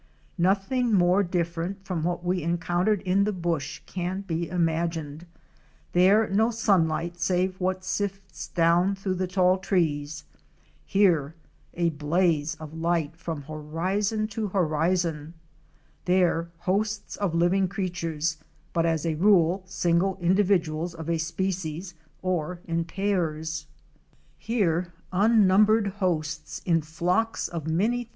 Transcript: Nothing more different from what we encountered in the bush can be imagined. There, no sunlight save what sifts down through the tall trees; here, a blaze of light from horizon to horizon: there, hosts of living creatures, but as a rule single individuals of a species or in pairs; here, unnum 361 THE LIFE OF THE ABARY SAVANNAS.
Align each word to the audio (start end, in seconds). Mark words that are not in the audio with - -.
Nothing 0.39 0.91
more 0.95 1.21
different 1.21 1.85
from 1.85 2.01
what 2.01 2.23
we 2.23 2.41
encountered 2.41 3.01
in 3.01 3.23
the 3.23 3.31
bush 3.31 3.81
can 3.85 4.21
be 4.21 4.49
imagined. 4.49 5.27
There, 5.93 6.27
no 6.27 6.49
sunlight 6.49 7.19
save 7.19 7.59
what 7.61 7.83
sifts 7.83 8.47
down 8.47 8.95
through 8.95 9.13
the 9.13 9.27
tall 9.27 9.59
trees; 9.59 10.23
here, 10.87 11.35
a 11.75 11.89
blaze 11.91 12.55
of 12.55 12.73
light 12.73 13.15
from 13.15 13.43
horizon 13.43 14.27
to 14.29 14.47
horizon: 14.47 15.35
there, 16.05 16.49
hosts 16.57 17.15
of 17.17 17.35
living 17.35 17.67
creatures, 17.67 18.37
but 18.73 18.87
as 18.87 19.05
a 19.05 19.13
rule 19.13 19.61
single 19.67 20.17
individuals 20.19 20.95
of 20.95 21.11
a 21.11 21.19
species 21.19 21.93
or 22.23 22.59
in 22.65 22.85
pairs; 22.85 23.67
here, 24.39 24.93
unnum 25.13 25.67
361 25.67 25.67
THE 25.69 25.99
LIFE 26.79 27.49
OF 27.49 27.63
THE 27.65 27.71
ABARY 27.71 27.83
SAVANNAS. 27.85 28.05